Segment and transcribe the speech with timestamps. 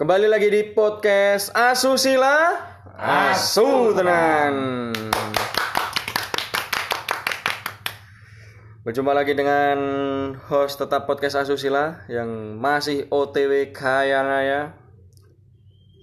[0.00, 2.56] Kembali lagi di podcast Asusila
[2.96, 4.96] Asu tenan.
[8.80, 9.76] Berjumpa lagi dengan
[10.48, 14.72] host tetap podcast Asusila yang masih OTW kaya raya,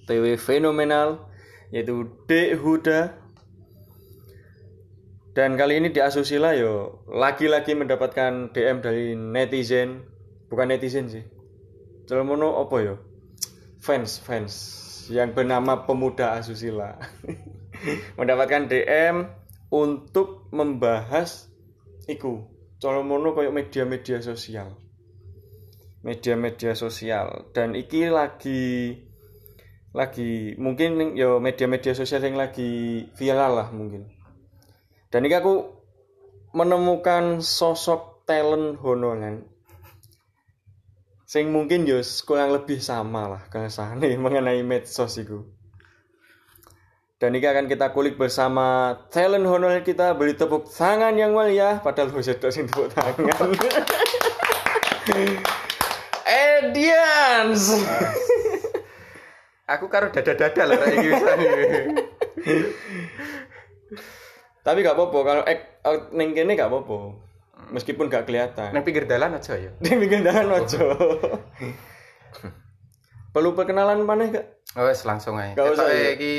[0.05, 1.33] TW fenomenal,
[1.73, 3.17] yaitu D Huda.
[5.33, 10.05] Dan kali ini di Asusila yo lagi-lagi mendapatkan DM dari netizen,
[10.53, 11.25] bukan netizen sih.
[12.05, 13.06] Celmono apa yo?
[13.87, 14.53] Fans, fans
[15.07, 16.99] yang bernama Pemuda Asusila.
[18.19, 19.31] mendapatkan DM
[19.71, 21.47] untuk membahas
[22.11, 22.51] iku
[22.83, 24.75] Colomono koyo media-media sosial.
[26.03, 28.99] Media-media sosial dan iki lagi
[29.95, 34.05] lagi mungkin yo media-media sosial yang lagi viral lah mungkin
[35.09, 35.73] dan ini aku
[36.53, 39.47] menemukan sosok talent honoran
[41.27, 45.43] sing mungkin yo kurang lebih sama lah kesannya mengenai medsos itu
[47.17, 52.13] dan ini akan kita kulik bersama talent honorer kita beri tepuk tangan yang mulia padahal
[52.13, 53.25] ada sing tepuk tangan.
[56.29, 57.73] Edians!
[59.65, 61.25] Aku karo dada-dada lah kayak gitu.
[64.67, 65.59] tapi gak apa-apa kalau ek
[66.11, 67.26] neng kene gak apa-apa
[67.69, 69.71] meskipun gak kelihatan Nang pinggir dalan aja ya.
[69.83, 70.85] di pinggir jalan ojo
[73.33, 75.57] perlu perkenalan mana gak Oh, wes langsung aja.
[75.57, 76.13] Gak usah, ya.
[76.13, 76.33] iki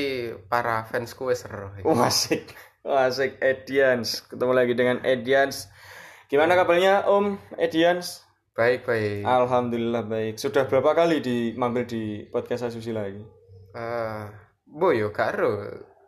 [0.46, 1.74] para fansku wis seru.
[1.74, 1.82] iki.
[1.82, 2.54] oh, asik
[2.86, 5.66] oh, asik Edians ketemu lagi dengan Edians
[6.28, 9.22] gimana kabarnya Om Edians Baik, baik.
[9.22, 14.24] Alhamdulillah baik sudah berapa kali di mampir di podcast Asusila lagi Eh,
[14.66, 15.50] bo yo gak ero.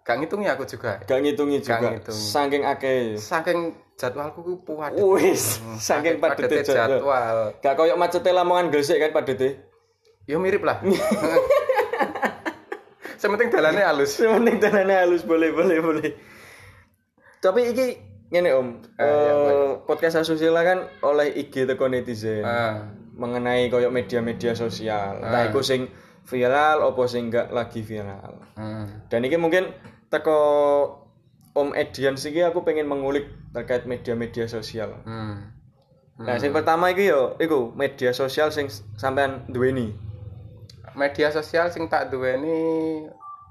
[0.01, 0.99] Gak ngitungi aku juga.
[1.03, 2.17] gak ngitungi juga Gak ngitung.
[2.17, 3.59] saking akeh Saking
[3.95, 4.97] jadwalku ku padet.
[4.99, 7.39] wis saking padete jadwal jadwal.
[7.59, 9.61] gak koyok macetnya lamongan gresik kan padete
[10.25, 10.79] Yo mirip lah.
[13.19, 14.17] Sementing dalannya halus.
[14.17, 16.11] Yang penting tangannya halus boleh boleh boleh.
[17.39, 17.87] Tapi iki
[18.31, 25.19] ngene Om, eh, podcast Asusila kan oleh IG teko netizen Ah, mengenai koyok media-media sosial.
[25.19, 25.91] Entah iku sing
[26.31, 28.39] viral opo sing enggak lagi viral.
[28.55, 29.11] hmm.
[29.11, 29.75] Dan iki mungkin
[30.07, 30.39] teko
[31.51, 35.03] Om Edian iki aku pengen mengulik terkait media-media sosial.
[35.03, 35.51] Hmm.
[36.23, 39.91] Nah, sing pertama iki yo iku media sosial sing sampean duweni.
[40.95, 43.03] Media sosial sing tak duweni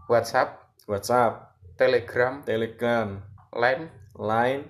[0.07, 3.19] WhatsApp, WhatsApp, Telegram, Telegram,
[3.51, 4.63] Line, Line,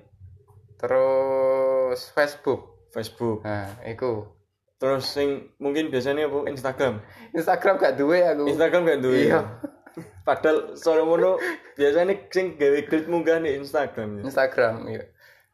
[0.81, 2.89] terus Facebook.
[2.89, 3.45] Facebook.
[3.45, 4.38] Nah, iku.
[4.79, 7.03] Terus sing mungkin biasanya apa Instagram.
[7.35, 8.47] Instagram gak duwe aku.
[8.47, 9.27] Instagram gak duwe.
[9.27, 9.43] Iya.
[10.27, 11.31] Padahal soalnya mono
[11.75, 14.23] biasanya sing gawe grid munggah nih Instagram.
[14.23, 14.31] ya.
[14.31, 15.03] Instagram, iya.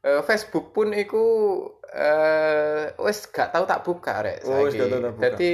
[0.05, 1.25] Eh, Facebook pun iku
[1.89, 5.23] eh wis gak tau tak buka rek Oh, wis gak tau tak buka.
[5.25, 5.51] Dadi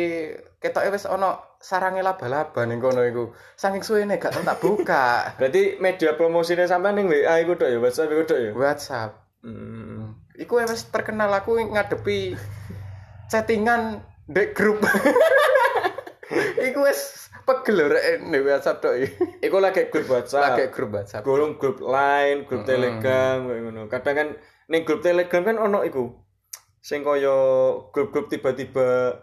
[0.60, 3.32] ketoke wis ana sarange laba-laba ning kono iku.
[3.56, 5.24] Saking suwene gak tau tak buka.
[5.40, 8.52] Berarti media promosinya sampean ning WA iku tok ya, WhatsApp iku tok ya.
[8.52, 9.12] WhatsApp.
[9.48, 10.20] Hmm.
[10.36, 12.36] Iku wis terkenal aku ngadepi
[13.32, 14.84] chattingan dek grup.
[16.68, 18.94] iku wis pegel lho rek ning WhatsApp tok.
[19.40, 20.44] Iku lagi grup WhatsApp.
[20.60, 21.24] Lagi grup WhatsApp.
[21.24, 23.82] Golong grup Line, grup Telegram kayak ngono.
[23.88, 24.28] Kadang kan
[24.68, 26.12] ning grup Telegram kan ono iku.
[26.82, 27.38] Sing kaya
[27.94, 29.14] grup-grup tiba-tiba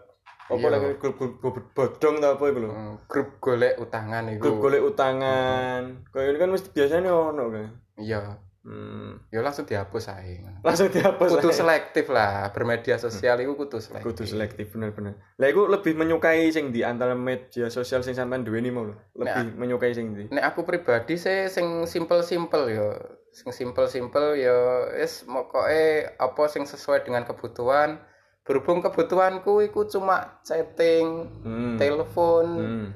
[0.49, 0.71] apa Iya.
[0.73, 2.71] lagi grup-grup grup bodong ta apa iku lho.
[2.73, 4.41] Hmm, grup golek utangan iku.
[4.41, 5.81] Grup golek utangan.
[6.09, 7.67] Ini kan mesti biasanya ono kan.
[7.99, 8.39] Iya.
[8.69, 9.17] Hmm.
[9.33, 10.45] Ya langsung dihapus ae.
[10.61, 11.41] Langsung dihapus.
[11.41, 11.57] kudu aja.
[11.65, 15.17] selektif lah bermedia sosial itu kudu selektif kudu selektif bener-bener.
[15.41, 18.93] Lah iku lebih menyukai sing di antara media sosial sing sampean duweni mau lho.
[19.17, 20.29] Lebih menyukai sing di.
[20.29, 22.93] nek aku pribadi sih sing simple-simple ya
[23.33, 24.53] sing simple-simple ya
[24.93, 27.97] wis mokoke apa sing sesuai dengan kebutuhan
[28.45, 31.77] berhubung kebutuhanku iku cuma chatting Hmm.
[31.77, 32.87] telepon Hmm.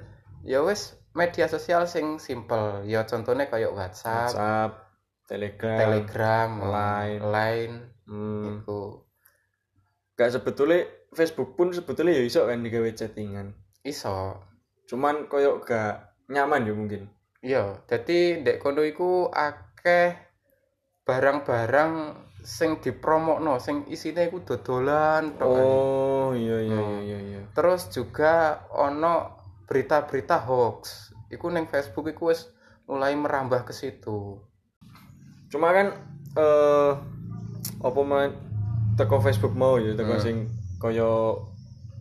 [0.41, 4.71] ya wis media sosial sing simple ya contohnya kayak WhatsApp, WhatsApp,
[5.33, 7.21] Telegram, Telegram, Line.
[7.25, 8.61] Line Hmm.
[8.61, 9.01] iku
[10.13, 13.57] Gak sebetulnya Facebook pun sebetulnya ya iso kan digawe chattingan.
[13.81, 14.37] iso
[14.85, 17.03] Cuman koyo gak nyaman ya mungkin.
[17.41, 20.15] Iya, jadi ndek kono iku akeh
[21.03, 22.13] barang-barang
[22.43, 25.47] sing dipromokno, sing isine iku dodolan tok.
[25.49, 25.65] kan.
[25.65, 27.41] Oh, iya iya iya iya iya.
[27.55, 31.11] Terus juga ono berita-berita hoax.
[31.33, 32.47] Iku ning Facebook iku wis
[32.87, 34.39] mulai merambah ke situ.
[35.53, 35.93] Cuma kan
[36.33, 36.91] eh
[37.85, 38.33] apa man
[38.97, 40.49] teko Facebook mau ya teko sing
[40.81, 41.37] koyo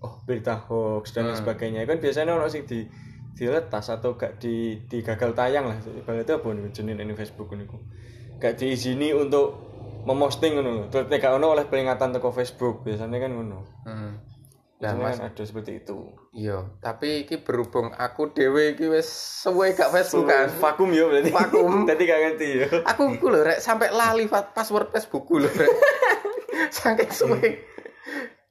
[0.01, 1.85] oh berita hoax dan lain sebagainya.
[1.85, 2.89] Kan biasanya ono sing di
[3.37, 5.77] diletas atau gak di digagal tayang lah.
[5.85, 7.77] Ibaratnya apa nih jenis ini Facebook niku?
[8.41, 9.69] Gak diizini untuk
[10.09, 10.85] memosting ngono lho.
[10.89, 13.59] Terus nek gak ono oleh peringatan teko Facebook biasanya kan ngono.
[13.85, 14.32] Hmm.
[14.83, 15.23] Maksudnya Mas.
[15.23, 15.99] kan ada seperti itu.
[16.35, 19.07] Iya, tapi iki berhubung aku dhewe iki wis
[19.47, 20.51] suwe gak Facebook kan.
[20.59, 21.31] Vakum ya berarti.
[21.31, 21.73] Vakum.
[21.89, 22.67] Tadi gak ngerti ya.
[22.91, 25.71] Aku iku lho rek sampai lali password Facebookku lho rek.
[26.75, 27.63] Saking suwe.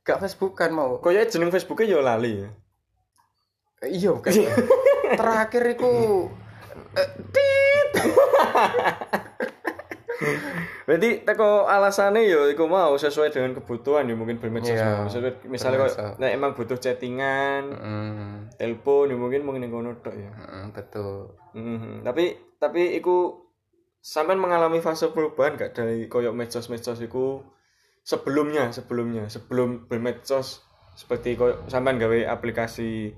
[0.07, 1.03] Gak Facebookan mau.
[1.03, 2.49] Kok ya jeneng Facebooknya ya lali ya.
[3.91, 4.31] Iya kan.
[5.19, 5.91] Terakhir iku
[6.95, 7.91] eh, tit.
[10.83, 14.71] Berarti teko alasannya ya iku mau sesuai dengan kebutuhan ya mungkin bermedsos.
[14.71, 15.07] Iya, mau.
[15.07, 20.13] Sesuai- misalnya kok nek emang butuh chattingan, Hmm, telepon ya mungkin mungkin yang kono tok
[20.13, 20.31] ya.
[20.31, 21.33] hmm, betul.
[21.51, 22.01] Mhm.
[22.01, 22.23] Tapi
[22.55, 23.41] tapi iku
[23.97, 27.41] sampean mengalami fase perubahan gak dari koyok medsos-medsos iku
[28.01, 33.13] sebelumnya sebelumnya sebelum bermedsos seperti koyok sampean gawe aplikasi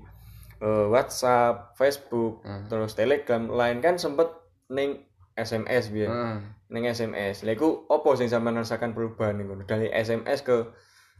[0.56, 2.64] eh, WhatsApp, Facebook, Hmm.
[2.66, 4.30] terus Telegram, lain kan sempet
[4.66, 5.02] ning
[5.34, 6.53] SMS biar Hmm.
[6.72, 7.44] Ning SMS.
[7.44, 9.64] Lha iku opo sing sampean rasakan perubahan ngono?
[9.68, 10.72] Dari SMS ke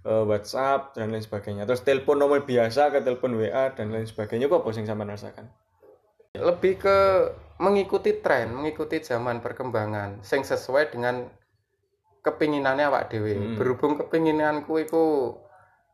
[0.04, 1.68] eh, WhatsApp dan lain sebagainya.
[1.68, 4.48] Terus telepon nomor biasa ke telepon WA dan lain sebagainya.
[4.48, 5.48] Apa sing sampean rasakan?
[6.34, 6.98] Lebih ke
[7.62, 11.30] mengikuti tren, mengikuti zaman perkembangan sing sesuai dengan
[12.24, 13.36] kepinginannya awak dhewe.
[13.36, 13.54] Hmm.
[13.60, 15.04] Berhubung kepinginanku iku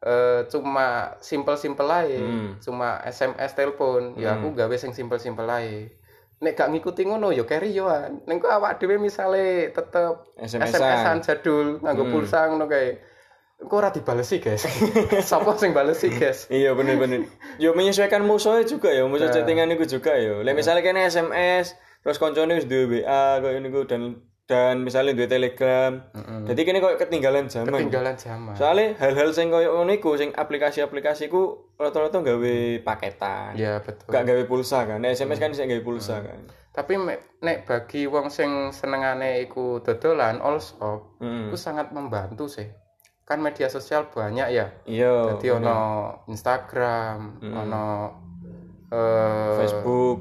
[0.01, 2.57] eh, cuma simpel-simpel ae, Hmm.
[2.57, 4.49] cuma SMS telepon, ya Hmm.
[4.49, 5.93] aku gawe sing simpel-simpel ae.
[6.41, 8.25] Nek gak ngikuti ngono ya carry yoan.
[8.25, 10.73] Nek kok awak dhewe misale tetep SMS-an.
[10.73, 12.13] SMS-an jadul nganggo Hmm.
[12.17, 12.97] pulsa ngono kae.
[13.61, 14.65] Engko ora dibalesi, guys.
[15.21, 16.49] Sapa sing balesi, guys?
[16.49, 17.29] Iya bener-bener.
[17.61, 19.37] Yo menyesuaikan musuhnya juga ya, musuh Nah.
[19.37, 20.41] chattingan itu juga ya.
[20.41, 24.17] Lah misalnya kene SMS, terus koncone wis duwe WA koyo niku dan
[24.51, 26.03] dan misalnya duwe Telegram.
[26.43, 27.71] Jadi kene koyo ketinggalan zaman.
[27.71, 28.59] Ketinggalan zaman.
[28.59, 33.55] Soalnya hal-hal sing koyo ngono iku sing aplikasi-aplikasi ku rata-rata gawe paketan.
[33.55, 34.11] Ya betul.
[34.11, 34.99] Gak gawe pulsa kan.
[34.99, 35.45] Nek SMS Hmm.
[35.47, 36.51] kan sing gawe pulsa kan.
[36.71, 36.99] Tapi
[37.41, 41.47] nek bagi wong sing senengane iku dodolan all shop, Hmm.
[41.47, 42.67] itu sangat membantu sih.
[43.23, 44.67] Kan media sosial banyak ya.
[44.83, 45.39] Iya.
[45.39, 45.79] Jadi ono
[46.27, 47.87] Instagram, ono
[48.91, 50.19] eh, Facebook,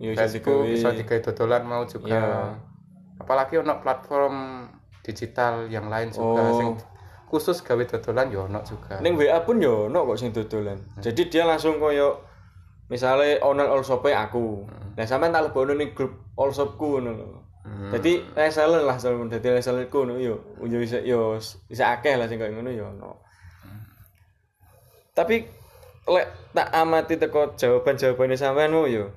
[0.00, 2.08] ya Facebook, bisa digawe dodolan mau juga.
[2.08, 2.67] Iya.
[3.18, 4.66] Apalagi ono platform
[5.02, 6.56] digital yang lain juga Oh.
[6.56, 6.68] sing
[7.28, 9.00] khusus gawe dodolan ya ono juga.
[9.04, 10.78] Ning WA pun yo ono kok sing dodolan.
[10.96, 12.24] Jadi dia langsung koyo
[12.88, 14.64] misalnya owner all shop aku.
[14.96, 17.28] Nah sampean tak lebono ning grup all shopku ngono lho.
[17.68, 17.92] Hmm.
[17.92, 20.40] Jadi reseller lah sampean dadi resellerku ngono yo.
[20.64, 21.36] Yo bisa yo
[21.68, 23.20] bisa akeh lah sing koyo ngono yo ono.
[25.12, 25.36] Tapi
[26.08, 26.26] lek
[26.56, 29.12] tak amati teko jawaban-jawabannya sampean mau yo.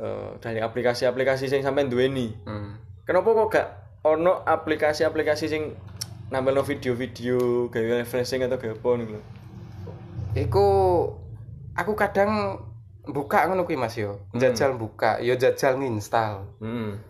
[0.00, 2.32] eh, dari aplikasi-aplikasi sing sampean duweni.
[2.48, 2.72] Hmm.
[3.10, 3.68] Kenapa kok gak
[4.06, 5.74] ono aplikasi-aplikasi sing
[6.30, 9.18] nambah video-video gawe refreshing atau gawe apa lho.
[10.38, 10.66] Iku
[11.74, 12.62] aku kadang
[13.02, 14.22] buka ngono kuwi Mas yo.
[14.30, 16.54] Jajal buka, yo jajal nginstal.
[16.62, 17.02] Hmm.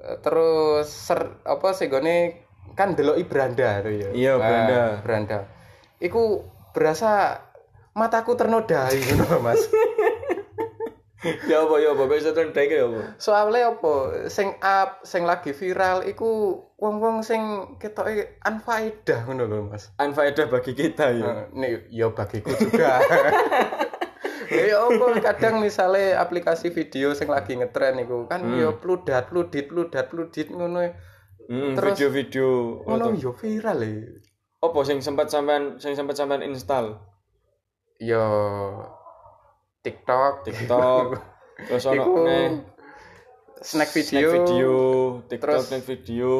[0.00, 4.08] Eh, Terus ser, apa sih gone kan deloki beranda tuh ya.
[4.08, 4.72] Iya, beranda.
[4.72, 5.38] Nah, beranda.
[6.00, 7.44] Iku berasa
[7.92, 9.68] mataku ternodai ngono Mas.
[11.46, 12.02] Ya apa ya apa?
[12.10, 13.00] Kok iso tendai ya apa?
[13.16, 13.94] Soalnya apa?
[14.26, 17.42] Sing up, sing lagi viral iku wong-wong sing
[17.78, 19.94] ketoke anfaedah ngono lho Mas.
[20.02, 21.46] anfaedah bagi kita ya.
[21.54, 22.98] Nih, ya bagiku juga.
[24.52, 25.16] Ya apa?
[25.24, 30.92] Kadang misalnya aplikasi video sing lagi ngetren iku kan ya pludat pludit pludat pludit ngono.
[31.48, 33.94] Hmm, terus- video-video ngono ya viral e.
[34.60, 37.00] apa sing sempat sampean sing sempat sampean install?
[37.96, 38.20] Ya
[39.82, 41.06] TikTok, TikTok.
[41.68, 42.14] Terus ono Iku
[43.62, 44.74] snack snack video, video.
[45.30, 46.32] TikTok terus- snack video.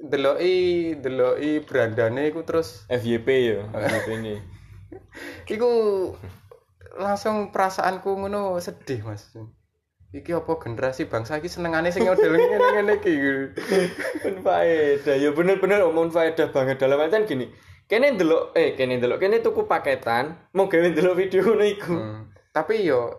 [0.00, 4.34] deloki deloki brandane iku terus FYP ya FYP ini.
[5.54, 5.70] Iku
[6.96, 9.28] langsung perasaanku ngono sedih Mas.
[10.16, 13.12] Iki apa generasi bangsa iki senengane sing model ngene-ngene iki.
[14.46, 15.16] faedah.
[15.20, 16.80] Ya bener-bener omong faedah banget.
[16.80, 17.52] Dalam artian gini
[17.84, 21.92] kene ndelok eh kene ndelok kene tuku paketan mau gawe ndelok video ngono iku.
[21.92, 22.30] Hmm.
[22.50, 23.14] Tapi yo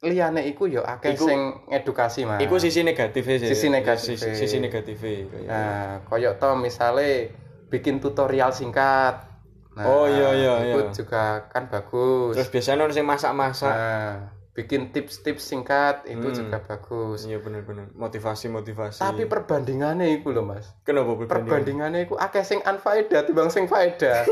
[0.00, 2.40] liyane iku yo akeh Iku- sing edukasi Mas.
[2.40, 4.16] iku sisi negatif sih Sisi negatif.
[4.16, 4.96] sisi, sisi negatif
[5.44, 7.34] Nah, koyo to misale
[7.68, 9.28] bikin tutorial singkat.
[9.70, 10.90] Nah, Oh, iya, iya, Itu iya.
[10.92, 12.34] juga kan bagus.
[12.34, 14.12] terus biasanya ono sing masak-masak Nah,
[14.50, 16.36] bikin tips-tips singkat itu Hmm.
[16.36, 17.22] juga bagus.
[17.22, 18.98] Iya bener-bener motivasi motivasi.
[18.98, 20.70] Tapi perbandingannya iku lho Mas.
[20.80, 21.28] kenapa perbandingan?
[21.44, 24.24] Perbandingannya iku akeh sing unfaedah timbang sing faedah.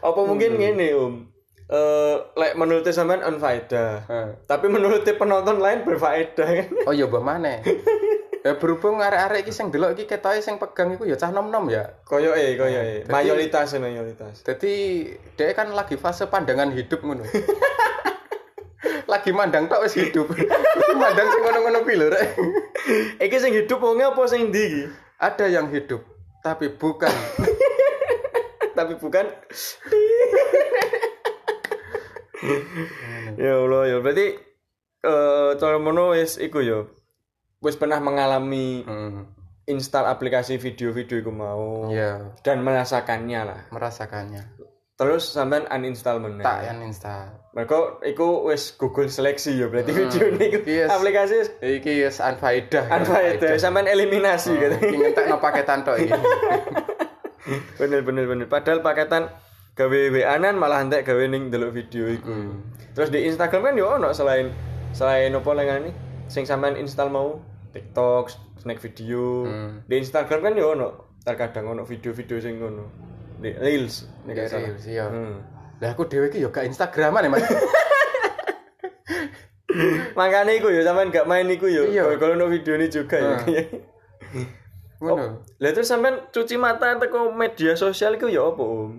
[0.00, 1.14] Apa mungkin ngene om?
[1.64, 4.04] Eh, lek menurut sampean unfaedah.
[4.04, 4.28] Heeh.
[4.44, 6.68] Tapi menurut penonton lain berfaedah kan?
[6.84, 7.64] oh mbak mana?
[8.44, 11.96] Ya berhubung arek-arek iki sing delok iki ketoke sing pegang iku ya cah nom-nom ya.
[12.04, 13.00] Koyo eh, koyo eh.
[13.08, 14.44] Jadi- Mayoritas mayoritas.
[14.44, 14.72] Jadi
[15.40, 17.24] dia kan lagi fase pandangan hidup ngono.
[19.12, 20.28] lagi mandang tok wis hidup.
[21.00, 22.36] mandang sing ngono-ngono kuwi lho rek.
[23.24, 24.84] Iki sing hidup wonge apa sing ndi iki?
[25.16, 26.04] Ada yang hidup
[26.44, 27.08] tapi bukan
[28.76, 29.24] Tapi bukan
[33.36, 34.26] ya Allah ya berarti
[35.00, 36.84] eh mono wis iku ya
[37.58, 39.28] wis pernah mengalami Hmm.
[39.64, 44.44] install aplikasi video-video iku mau Iya, dan merasakannya lah merasakannya.
[44.94, 47.32] terus sampean uninstall meneh Tak yang install.
[47.50, 50.86] mereka iku wis Google seleksi ya berarti video ini Yes.
[50.88, 52.86] aplikasi Iki wis anfaedah.
[52.92, 56.12] unfaedah sampean eliminasi gitu Iki ngentekno paketan tok iki.
[57.80, 59.28] bener bener bener padahal paketan
[59.74, 62.62] gawe WA-an malah entek gawe ning delok video iku Hmm.
[62.94, 64.54] terus di Instagram kan yo ono selain
[64.94, 65.90] selain apa lagi
[66.30, 67.42] sing sampean install mau
[67.74, 68.30] TikTok,
[68.62, 69.50] snack video.
[69.50, 69.82] Hmm.
[69.90, 72.86] Di Instagram kan yo ono terkadang ono video-video sing ngono.
[73.42, 74.70] Di Reels nek gak salah.
[74.70, 75.10] Reels, iya.
[75.10, 75.42] Hmm.
[75.82, 77.42] Lah aku dhewe iki yo gak Instagraman ya, Mas.
[80.18, 81.90] Makanya iku yo sampean gak main iku yo.
[81.90, 82.14] Iya.
[82.14, 83.42] Kalau ono video ini juga ya.
[85.02, 85.42] Ngono.
[85.58, 88.92] Lah terus sampean cuci mata teko media sosial iku yo apa, Om?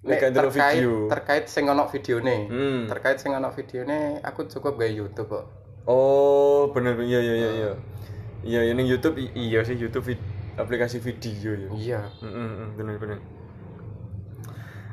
[0.00, 1.12] Nek terkait video.
[1.12, 2.36] terkait sing ono videone.
[2.48, 2.80] Hmm.
[2.88, 5.46] Terkait sing ono videone aku cukup gawe YouTube kok.
[5.84, 7.72] Oh, bener bener iya iya iya iya.
[8.40, 11.68] Iya, yang YouTube iya sih YouTube vid- aplikasi video ya.
[11.76, 12.00] Iya.
[12.24, 13.18] Heeh, heeh, bener bener.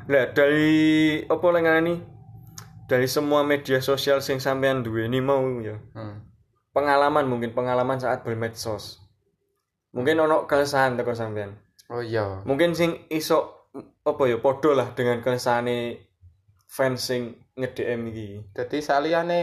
[0.08, 1.98] Lah dari apa lah nih?
[2.88, 5.76] Dari semua media sosial sing sampean duweni mau ya.
[5.96, 6.24] Hmm.
[6.72, 9.00] Pengalaman mungkin pengalaman saat bermedsos.
[9.92, 11.56] Mungkin ono keresahan teko sampean.
[11.88, 12.44] Oh iya.
[12.44, 13.57] Mungkin sing iso
[14.08, 16.08] apa ya podo lah dengan keresahane
[16.68, 18.28] fans sing nge-DM iki.
[18.54, 19.40] Jadi saliyane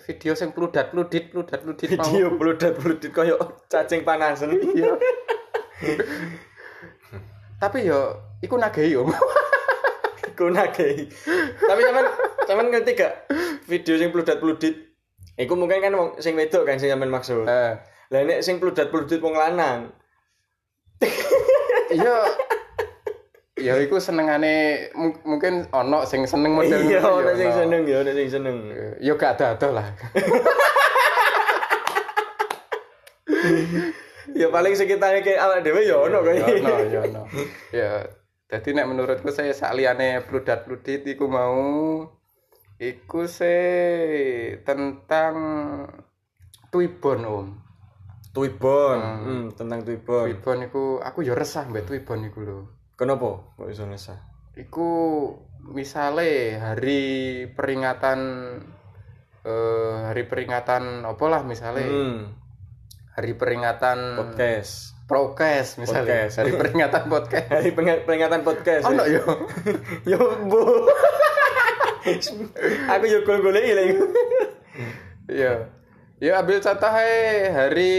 [0.00, 2.06] video sing pludat pludit pludat pludit mau.
[2.08, 3.36] Video bludat-bludat koyo
[3.68, 4.56] cacing panasen.
[4.56, 4.94] Iya.
[7.58, 9.10] Tapi yo iku nagehi om.
[10.38, 10.54] Iku.
[10.54, 12.06] Tapi sampean
[12.46, 13.26] sampean ngerti gak
[13.66, 14.74] video sing bludat-bludit?
[15.38, 17.46] Iku mungkin kan wong sing wedok kan sing sampean maksud.
[17.46, 17.74] Eh,
[18.08, 19.92] Lah nek sing bludat-bludit wong lanang.
[21.88, 22.16] Iya.
[23.58, 24.54] Ya iku senengane
[24.92, 28.56] mung- mungkin ono sing seneng model Iya, ono ya sing seneng ya, ono sing seneng.
[28.68, 29.86] Eh, Yo gak ada lah.
[34.30, 36.44] Ya paling sekitarnya kayak awak dhewe ya ono Ya kaya.
[36.46, 37.22] ono, ya ono.
[37.70, 37.90] Ya,
[38.46, 42.06] dadi nek menurutku saya saliyane pludat-pludit iku mau
[42.78, 43.56] iku se
[44.62, 45.34] tentang
[46.68, 47.46] Twibbon om.
[48.28, 50.28] Tuibon, hmm, tentang Tuibon.
[50.28, 52.58] Twibbon iku aku yo resah mbek Twibbon iku lho.
[52.98, 54.18] Kenapa kok iso ngesah?
[54.58, 54.90] Iku
[55.70, 57.02] misale hari
[57.48, 58.18] peringatan
[59.46, 62.34] eh hari peringatan apa lah misale Hmm,
[63.14, 64.98] hari peringatan podcast.
[65.06, 66.34] prokes misalnya Podcast.
[66.36, 67.70] hari peringatan podcast Hari
[68.02, 68.84] peringatan podcast.
[68.84, 69.22] ono ya.
[70.10, 70.60] yo Yo, Bu.
[72.88, 73.94] Aku yo gol-golek lagi.
[75.28, 75.70] iya
[76.18, 77.94] ya ambil contoh hari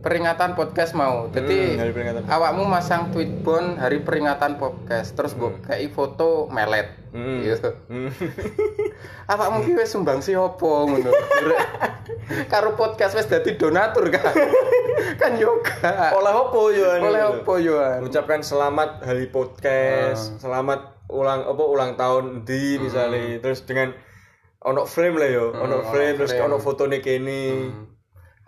[0.00, 2.22] peringatan podcast mau jadi Hmm, hari peringatan.
[2.24, 7.42] awakmu masang tweet bon hari peringatan podcast terus mbok kei foto melet Hmm.
[7.42, 8.08] gitu Hmm.
[9.32, 11.60] awakmu ki wis sumbangsi opo ngono Rek,
[12.52, 14.32] karo podcast wis dadi donatur kan
[15.16, 17.02] kan yoga Oleh opo yo anu?
[17.06, 18.06] oleh opo yo anu?
[18.06, 23.90] Mengucapkan selamat hari podcast, selamat ulang apa ulang tahun di misalnya terus dengan
[24.60, 26.46] ono frame lah yo, ono ono frame terus frame.
[26.46, 27.42] ono fotone kene.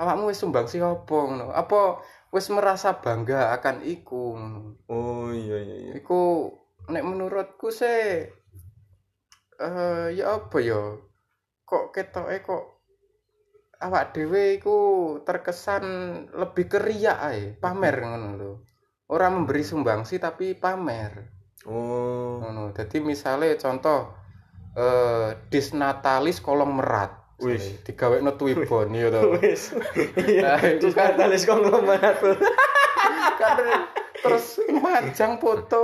[0.02, 1.54] Awakmu wis sumbangsi opo ngono?
[1.54, 2.02] Apa
[2.34, 4.34] wis merasa bangga akan iku
[4.90, 5.92] Oh iya iya iya.
[6.02, 6.50] iku
[6.90, 8.26] nek menurutku se
[9.62, 10.98] eh ya apa ya?
[11.62, 12.64] Kok ketoke kok
[13.78, 14.78] awak dhewe iku
[15.22, 15.84] terkesan
[16.34, 18.52] lebih keriak ae pamer ngono lho.
[19.12, 21.30] Ora memberi sumbangsi tapi pamer.
[21.70, 22.42] Oh.
[22.42, 22.74] ngono.
[22.74, 24.18] Dadi misale contoh
[24.72, 27.64] eh disnatalis kolong merat Wis.
[27.82, 29.74] digawekno Twibbon ya to Wis.
[29.74, 29.82] Nah,
[30.16, 30.50] Iya.
[30.72, 32.16] itu Terus kan- katalis konglomerat.
[33.40, 33.56] kan
[34.14, 35.82] terus majang foto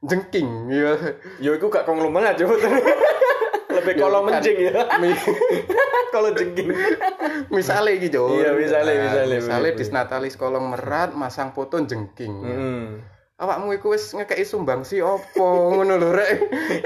[0.00, 0.96] jengking ya
[1.38, 2.40] Yo iku gak konglomerat.
[3.72, 4.36] Lebih Ya, kolom bukan.
[4.36, 4.84] menjing ya.
[6.08, 6.68] Kalau jengking.
[7.48, 12.34] misalnya gitu Iya, misale, Nah, misale, misale bener, di Natalis kolong merat masang foto jengking
[12.36, 12.88] Hmm.
[13.42, 16.30] Awakmu iku wis ngekeki sumbangsi opo ngono lho rek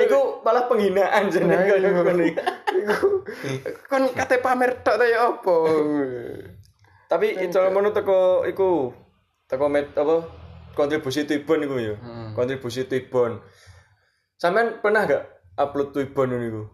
[0.09, 1.89] Iku malah penghinaan jeneng kaya iya.
[1.93, 2.25] ngono.
[2.81, 3.09] iku
[3.93, 5.69] kon kate pamer tok ta ya opo
[7.07, 8.91] Tapi cara mono teko iku
[9.47, 10.27] teko met apa
[10.75, 11.95] kontribusi Twibbon iku ya.
[12.03, 12.35] Hmm.
[12.35, 13.39] Kontribusi Twibbon.
[14.37, 16.67] Sampean pernah gak upload Twibbon niku?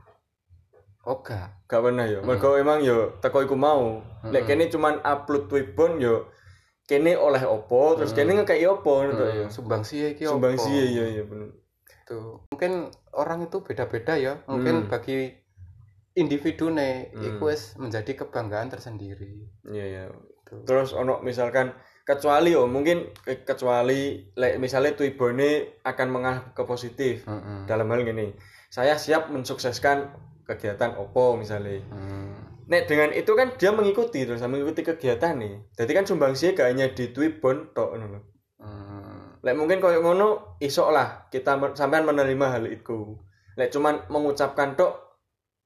[1.04, 2.24] oh gak Gak pernah ya.
[2.24, 4.00] Mergo emang yo teko iku mau.
[4.24, 6.32] Lek kene cuman upload Twibbon yo
[6.84, 9.46] kene oleh opo terus kene ngekeki opo ngono tok ya.
[9.48, 11.48] sumbangsi iki opo Sumbangsi iya iya iya bener.
[12.02, 12.44] Tuh.
[12.50, 12.72] mungkin
[13.12, 14.88] orang itu beda-beda ya mungkin Hmm.
[14.88, 15.30] bagi
[16.12, 17.24] individu nih Hmm.
[17.24, 20.02] iku wis menjadi kebanggaan tersendiri Iya iya.
[20.44, 20.60] Tuh.
[20.62, 21.72] Terus ono misalkan
[22.02, 25.50] kecuali oh mungkin ke- kecuali lek misalnya Twibbone
[25.82, 27.24] akan mengarah ke positif.
[27.24, 27.64] Heeh.
[27.64, 28.34] dalam hal ini
[28.68, 30.10] saya siap mensukseskan
[30.42, 32.51] kegiatan opo misalnya Hmm.
[32.66, 36.86] Nek dengan itu kan dia mengikuti terus mengikuti kegiatan nih jadi kan sumbangsinya gak hanya
[36.92, 38.20] di Twibbon tok ngono lho.
[38.62, 39.42] Hmm.
[39.42, 43.18] Lek mungkin koyo ngono isok lah kita men- sampean menerima hal itu.
[43.58, 44.94] Lek cuman mengucapkan tok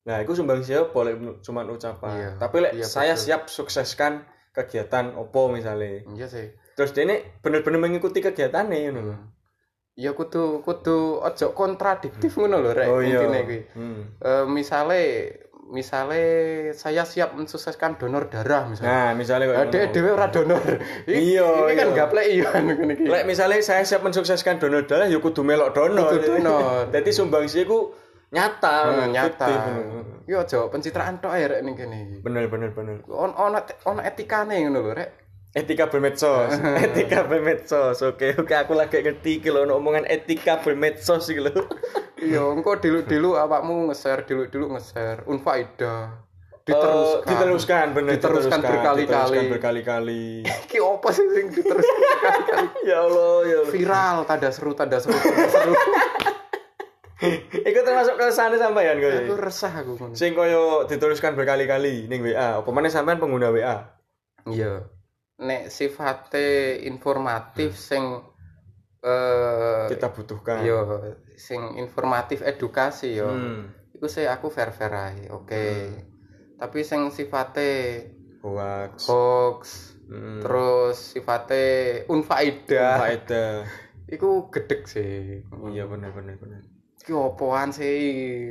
[0.07, 2.15] nah itu sumbangsi apa lek cuman ucapan.
[2.15, 3.25] Iya, Tapi lek iya, saya betul.
[3.27, 4.13] siap sukseskan
[4.55, 6.07] kegiatan opo misalnya.
[6.09, 6.47] Iya sih.
[6.73, 9.17] Terus dia ini bener-bener mengikuti kegiatannya ngono lho.
[9.97, 13.21] Ya kudu kudu ojo kontradiktif ngono lho rek Oh iya.
[13.21, 13.61] intine kuwi.
[13.77, 14.01] Hmm.
[14.21, 15.01] Eh, misale
[15.67, 16.23] misale
[16.79, 18.91] saya siap mensukseskan donor darah misalnya.
[18.93, 20.63] Nah, misalnya koyo Nah, dhewe ora donor.
[21.07, 21.97] Iya, iki kan iya.
[21.97, 23.05] gaplek iya ngene iki.
[23.11, 26.07] Lek misalnya saya siap mensukseskan donor darah ya kudu melok donor.
[26.15, 26.87] Kudu donor.
[26.95, 27.91] Jadi sumbangsi iku
[28.31, 29.47] nyata, Nah, nyata.
[30.27, 32.17] Yo aja pencitraan tok ae rek ning kene iki.
[32.23, 33.03] Bener bener bener.
[33.11, 35.11] On ono ono etikane ngono lho rek.
[35.57, 36.53] Etika bermedsos
[36.85, 41.53] etika bermedsos oke oke aku lagi ngerti iki lho omongan etika bermedsos iki lho
[42.17, 45.21] Iya, engko dilu-dilu awakmu nge-share, dilu-dilu nge-share.
[45.27, 46.17] Unfaida.
[46.65, 47.29] diteruskan Diteruskan.
[47.29, 49.39] diteruskan bener Diteruskan berkali-kali.
[49.47, 50.25] berkali-kali
[50.65, 52.67] Iki opo sih sing diteruskan berkali-kali?
[52.83, 55.73] ya Allah ya Allah Viral, tanda seru, tanda seru, tanda seru.
[57.63, 60.13] iku termasuk keresahan sampean kowe Aku resah aku ngono.
[60.13, 63.93] sing koyo diteruskan berkali-kali ning WA apa meneh sampean pengguna WA
[64.47, 64.89] Iya.
[65.37, 68.21] Nek sifate informatif sing
[69.05, 70.81] eh kita butuhkan yo
[71.37, 73.29] sing informatif edukasi yo.
[73.31, 73.95] hmm.
[73.97, 75.23] Iku sih aku fair-fair ae.
[75.33, 75.93] Oke.
[76.57, 77.71] Tapi sing sifate
[78.47, 79.61] hoax hoax
[80.07, 80.41] hmm.
[80.41, 81.65] terus sifate
[82.07, 83.53] unfaedah faedah
[84.15, 85.43] iku gedek sih.
[85.75, 86.63] iya bener bener bener
[87.07, 87.99] Iki opoan sih?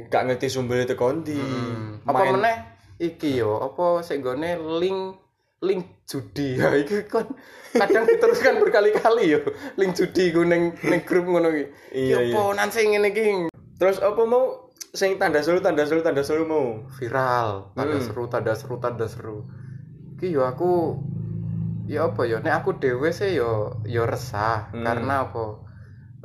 [0.08, 2.00] gak ngerti sumbernya itu kondi Hmm.
[2.08, 2.56] Apa meneh
[3.04, 5.25] iki yo, apa sing link
[5.64, 7.28] link judi ya iki kan
[7.76, 9.42] kadang diteruskan berkali-kali yo
[9.80, 11.66] link judi ku ning ning grup ngono iki.
[11.96, 12.36] Iya, iya.
[12.36, 13.48] oponan sing ngene iki
[13.80, 18.06] terus apa mau sing tanda seru tanda seru tanda seru mau viral, tanda Hmm.
[18.08, 19.44] seru, tanda seru, tanda seru.
[20.16, 20.96] Iki yo aku
[21.86, 24.88] ya apa yo nek aku dhewe sih yo yo resah Hmm.
[24.88, 25.46] karena apa?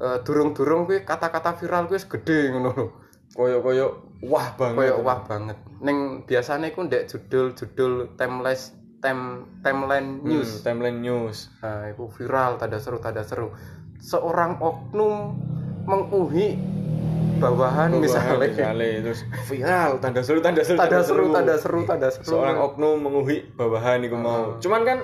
[0.00, 2.86] Eh, durung-durung kuwi kata-kata viral kuwi gede ngono lho.
[3.30, 3.86] koyo koyo
[4.26, 5.58] wah banget Kayak wah banget.
[5.86, 9.18] Ning biasanya iku ndek judul-judul timeless tem
[9.58, 10.60] timeline Hmm, news.
[10.60, 11.48] timeline news.
[11.58, 13.48] Nah, itu viral tanda seru tanda seru.
[13.98, 15.36] Seorang oknum
[15.82, 16.56] menguhi
[17.36, 22.24] bawahan misalnya misalnya terus viral tanda seru tanda seru tanda seru tanda seru tanda seru.
[22.26, 24.60] seorang oknum menguhi bawahan iku mau.
[24.60, 24.98] Cuman kan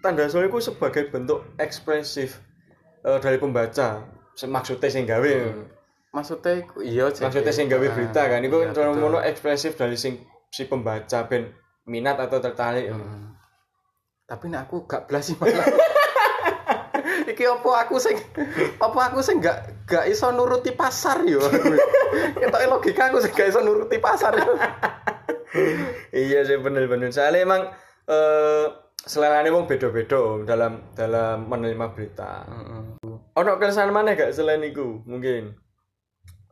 [0.00, 2.42] tanda seru itu sebagai bentuk ekspresif
[3.02, 4.02] eh, dari pembaca.
[4.36, 5.34] Maksudnya sing gawe.
[6.10, 8.40] Maksudnya iku- iya maksudnya sing gawe Ah, berita kan.
[8.40, 11.54] Itu iya, mono ekspresif dari sing si pembaca ben
[11.84, 12.90] minat atau tertarik.
[12.90, 13.35] Hmm.
[14.26, 15.62] Tapi nek aku gak belas sih malah.
[17.30, 18.18] Iki apa aku sing
[18.82, 21.38] apa aku sing gak gak iso nuruti pasar yo.
[22.42, 24.52] Ketoke logika aku sing gak iso nuruti pasar yo.
[26.26, 27.62] iya sih bener-bener soalnya emang
[28.10, 28.66] eh
[29.06, 32.42] selerane wong beda-beda Om, dalam dalam menerima berita
[33.38, 35.54] ono keresahan mana gak selain iku mungkin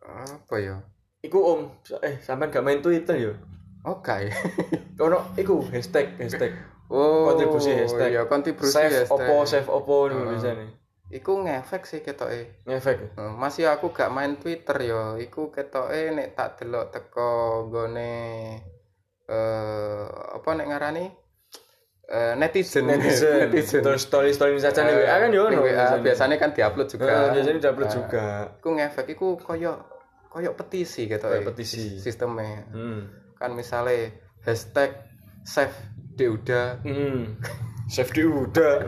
[0.04, 0.76] Apa ya?
[1.24, 1.60] iku om
[2.06, 3.32] eh sampean gak main twitter ya
[3.84, 4.30] Oke.
[5.02, 6.54] ono iku hashtag hashtag
[6.86, 8.10] Oh, Kontribusi hashtag.
[8.10, 9.16] Iya, kontribusi save hashtag.
[9.24, 10.28] opo save opo nih Heeh.
[10.30, 10.66] biasanya
[11.06, 12.64] Iku ngefek sih ketoke.
[12.64, 13.14] ngefek?
[13.14, 15.14] Eh, Masih aku gak main Twitter yo.
[15.14, 17.30] Iku ketoke nek tak delok teko
[17.66, 18.12] gone
[19.24, 21.04] eh apa nek ngarani?
[22.04, 22.84] Eh netizen.
[22.90, 23.48] netizen
[23.80, 26.88] terus story story saja nih Eh, WA kan yo ning ono WA biasanya kan diupload
[26.90, 27.04] juga.
[27.06, 28.26] Eh, biasanya diupload Nah, juga
[28.58, 29.72] Iku ngefek iku koyo
[30.28, 31.40] koyo petisi ketoke.
[31.40, 31.96] Kayak petisi.
[31.96, 32.68] Sistemnya.
[32.68, 33.00] hmm.
[33.34, 34.98] Kan misalnya hashtag
[35.42, 35.72] save
[36.14, 36.78] Deuda.
[36.80, 37.38] hmm.
[37.84, 38.86] safety udah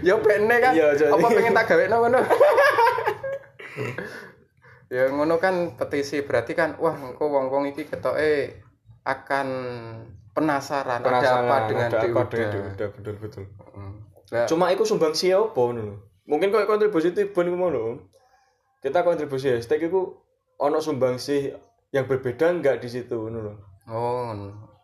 [0.00, 2.20] ya bene kan Iya, jadi- apa pengen tak gawe ngono
[4.90, 8.58] ya ngono kan petisi berarti kan wah engko wong-wong iki ketoke
[9.00, 9.46] akan
[10.30, 12.30] penasaran, ada apa dengan ada apa Deuda.
[12.30, 14.46] dengan Deuda betul betul Hmm.
[14.46, 15.96] Cuma iku sumbang siapa ngono lho.
[16.24, 17.84] mungkin kok kontribusi tibon iku lho
[18.78, 20.20] kita kontribusi hashtag iku
[20.56, 21.50] ono sumbang sih
[21.90, 23.58] yang berbeda enggak di situ ngono
[23.88, 24.30] oh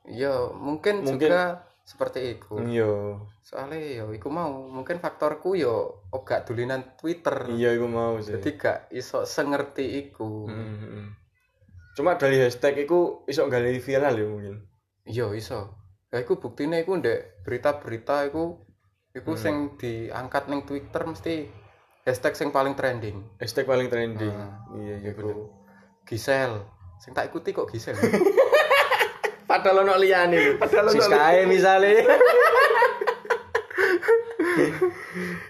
[0.07, 6.21] iya mungkin, Mungkin- juga seperti itu iya soalnya yo iku mau mungkin faktorku yo oh
[6.21, 11.07] gak dulinan Twitter iya iku mau sih jadi gak iso sengerti iku Hmm, hmm,
[11.95, 14.57] cuma dari hashtag iku iso gali viral ya mungkin
[15.05, 15.79] Iya iso.
[16.09, 18.59] Ya iku buktine iku ndek berita-berita iku
[19.13, 19.39] iku Hmm.
[19.39, 21.47] sing diangkat ning Twitter mesti
[22.03, 23.23] hashtag sing paling trending.
[23.37, 24.75] hashtag paling trending Hmm.
[24.77, 25.47] iya iya bener
[26.03, 26.67] Gisel.
[26.99, 27.95] Sing tak ikuti kok Gisel.
[29.57, 30.61] padahal ono liyane.
[30.61, 31.05] Padahal ono
[31.49, 31.93] misale.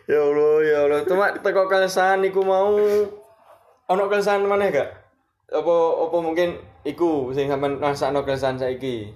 [0.07, 1.01] Ya Allah ya Allah.
[1.03, 2.79] Cuma teko keresahan iku mau.
[3.91, 4.91] Ono keresahan mana gak?
[5.51, 5.75] Apa
[6.07, 9.11] apa mungkin iku sing sampean rasakno keresahan saiki?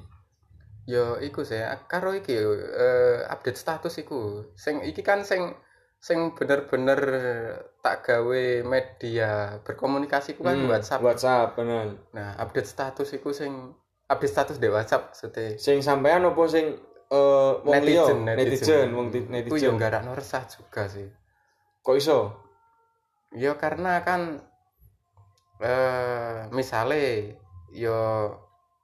[0.90, 4.50] Ya iku sih, karo iki eh, update status iku.
[4.58, 5.54] Sing iki kan sing
[6.00, 7.00] sing bener-bener
[7.84, 11.04] tak gawe media berkomunikasi ku kan Hmm, WhatsApp.
[11.04, 12.00] WhatsApp bener.
[12.16, 13.76] Nah, update status iku sing
[14.10, 15.54] update status di WhatsApp maksudnya.
[15.56, 16.74] sing sampean apa sing
[17.08, 21.06] eh wong liya Netizen, netizen wong ti- Iku yo netizen nggarakno resah juga sih.
[21.80, 22.18] kok iso
[23.30, 24.42] Ya karena kan
[25.60, 27.34] eh misale
[27.70, 27.94] yo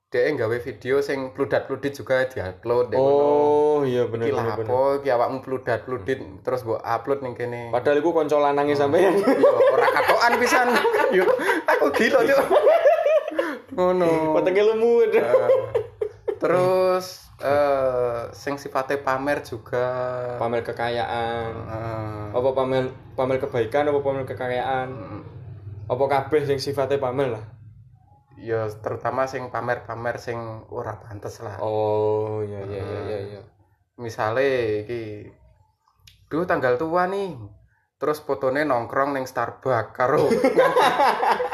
[0.07, 3.03] dhek nggawe video sing pludat-pludit juga diupload kono.
[3.03, 7.69] oh iya bener Iki bener apa iki awakmu pludat-pludit terus mbok upload ning kene.
[7.69, 10.69] padahal iku kanca lanange sampean Yo ora katokan pisan.
[11.17, 11.27] Yo
[11.67, 12.39] aku gila, Cuk.
[13.77, 14.33] Ngono.
[14.41, 15.51] wetenge lemu Eh,
[16.41, 19.87] terus eh sing sifatnya pamer juga.
[20.41, 21.53] pamer kekayaan.
[21.69, 24.89] Eh, apa pamer pamer kebaikan apa pamer kekayaan?
[25.87, 27.45] Apa kabeh sing sifatnya pamer lah?
[28.37, 30.37] Ya terutama sing pamer-pamer sing
[30.69, 31.57] ora pantes lah.
[31.57, 33.41] oh iya iya iya iya iya.
[33.97, 35.33] Misale iki
[36.29, 37.33] duh tanggal tua nih.
[37.97, 40.29] Terus fotone nongkrong ning Starbucks karo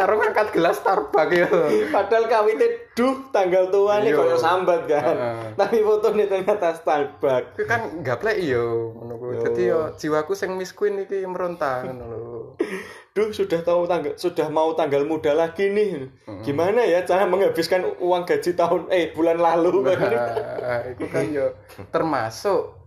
[0.00, 1.48] karo ngangkat gelas Starbucks ya.
[1.88, 4.16] padahal kawite duh tanggal tua nih Iya.
[4.16, 5.52] koyo sambat kan Heeh.
[5.54, 9.36] tapi fotonya ternyata Starbucks Kuwi kan gaplek yo ngono kuwi.
[9.36, 9.42] Yo.
[9.42, 12.40] Dadi yo jiwaku sing Miss Queen iki meronta ngono lho.
[13.10, 16.06] duh sudah tahu tanggal sudah mau tanggal muda lagi nih
[16.40, 21.50] gimana ya cara menghabiskan uang gaji tahun eh bulan lalu Nah, itu kan yo
[21.90, 22.78] termasuk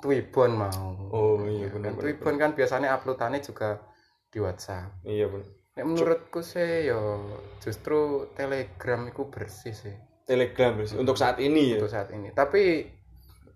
[0.00, 0.96] Twibbon mau.
[1.12, 3.84] oh iya benar benar Twibbon kan biasanya uploadannya juga
[4.26, 4.96] di WhatsApp.
[5.04, 5.44] iya benar
[5.80, 7.24] Nek menurutku sih yo
[7.56, 9.96] justru Telegram itu bersih sih
[10.28, 10.92] telegram Bos.
[10.92, 12.28] untuk saat ini ya untuk saat ini.
[12.30, 12.84] Tapi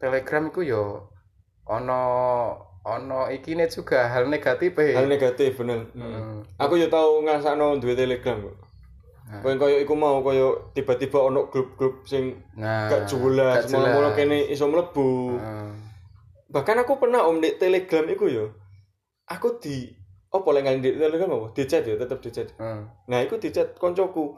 [0.01, 1.13] Telegram itu yo
[1.69, 2.01] ono
[2.81, 6.41] ono ikine juga hal negatif hal negatif bener Hmm.
[6.57, 8.57] aku yo tahu ngrasakno duwe telegram kok
[9.25, 9.41] Nah.
[9.41, 14.13] koyo koyo iku mau koyo tiba-tiba ono grup-grup sing Nah, gak jelas jelas.
[14.13, 15.69] kene iso mlebu Heeh.
[16.49, 18.53] bahkan aku pernah om di telegram iku yo
[19.25, 19.89] aku di
[20.35, 22.83] apa lek ngali di telegram apa di chat ya tetep di chat Heeh.
[23.07, 24.35] nah iku di chat koncoku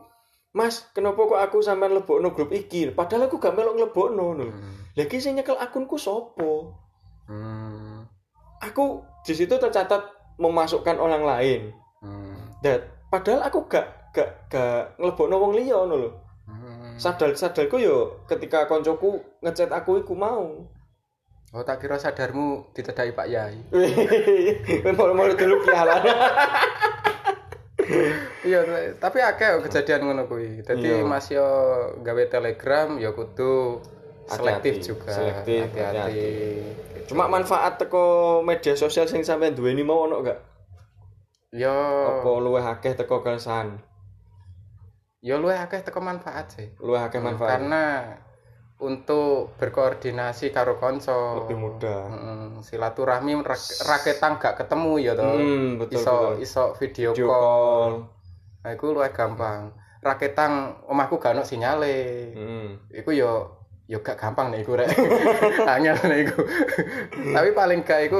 [0.56, 2.88] Mas, kenapa kok aku sampean lebokno grup iki?
[2.88, 4.46] Padahal aku gak melok nglebokno ngono.
[4.48, 4.88] Hmm.
[4.96, 6.72] Lagi sing nyekel akunku sopo?
[7.28, 8.08] Hmm.
[8.64, 10.00] Aku di situ tercatat
[10.40, 11.60] memasukkan orang lain.
[12.00, 12.56] Hmm.
[12.64, 16.10] Dan padahal aku gak gak gak nglebokno wong liya ngono lho.
[16.48, 16.96] Hmm.
[16.96, 20.64] Sadar sadarku yo ketika koncoku ngechat aku iku mau.
[21.56, 23.56] Oh tak kira sadarmu ditedai Pak Yai.
[24.92, 26.04] Mau dulu pialan.
[28.42, 28.62] Iya,
[28.98, 30.62] tapi akeh kejadian ngono kuwi.
[30.66, 31.06] Dadi Iya.
[31.06, 31.46] Mas yo
[32.02, 33.78] gawe Telegram ya kudu
[34.26, 35.14] selektif juga.
[35.14, 36.26] selektif, hati-hati.
[37.06, 40.38] Cuma manfaat teko media sosial sing sampean duweni mau ono gak?
[41.54, 43.78] Yo Apa luwih akeh teko keresahan?
[45.22, 46.66] yo luwih akeh teko manfaat sih.
[46.82, 47.58] Luwih akeh manfaat.
[47.58, 47.82] Karena
[48.76, 52.00] untuk berkoordinasi karo konco Lebih mudah.
[52.06, 55.32] Mm, silaturahmi rak- raketang gak ketemu ya toh.
[55.32, 56.32] Hmm, betul iso betul.
[56.38, 57.40] iso video, Video call.
[57.40, 57.92] call.
[58.60, 59.72] Nah, iku luwih gampang.
[59.98, 60.52] Raketang
[60.86, 61.98] omahku gak ono sinyale.
[62.30, 62.68] Hmm.
[62.90, 63.32] iku yo
[63.86, 64.90] yo gak gampang nih iku rek
[65.72, 66.42] angel nih iku
[67.38, 68.18] tapi paling gak iku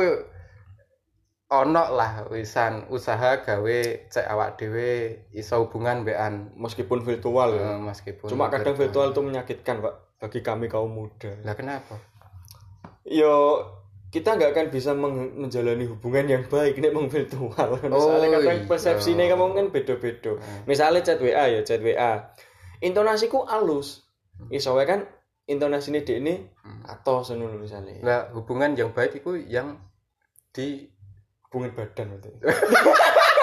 [1.47, 4.91] ono lah wisan usaha gawe cek awak dhewe
[5.31, 7.79] iso hubungan bean Meskipun virtual ya.
[7.79, 11.33] Meskipun Cuma kadang virtual itu menyakitkan, Pak, bagi kami kaum muda.
[11.45, 12.01] lah kenapa
[13.07, 13.63] Yo
[14.11, 17.79] kita nggak akan bisa menjalani hubungan yang baik nek meng virtual.
[17.85, 18.67] Misalnya kadang iya.
[18.67, 20.33] persepsinya kamu kan beda-beda.
[20.65, 22.33] Misalnya chat WA ya, chat WA.
[22.81, 24.09] Intonasiku halus.
[24.49, 25.05] Iso wae kan
[25.47, 26.35] intonasine dhek ini
[26.89, 28.03] atau senono misalnya.
[28.03, 29.79] lah hubungan yang baik iku yang
[30.51, 30.91] di
[31.47, 32.31] Hubungan badan berarti.